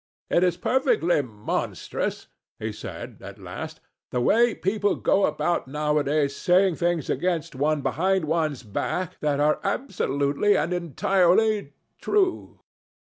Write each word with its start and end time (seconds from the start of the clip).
"It 0.31 0.43
is 0.43 0.57
perfectly 0.57 1.21
monstrous," 1.21 2.25
he 2.57 2.71
said, 2.71 3.17
at 3.21 3.37
last, 3.37 3.79
"the 4.09 4.19
way 4.19 4.55
people 4.55 4.95
go 4.95 5.27
about 5.27 5.67
nowadays 5.67 6.35
saying 6.35 6.77
things 6.77 7.07
against 7.07 7.53
one 7.53 7.83
behind 7.83 8.25
one's 8.25 8.63
back 8.63 9.19
that 9.19 9.39
are 9.39 9.59
absolutely 9.63 10.57
and 10.57 10.73
entirely 10.73 11.73
true." 12.01 12.61